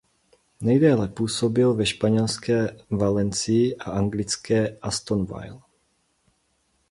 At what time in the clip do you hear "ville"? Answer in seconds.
5.25-5.59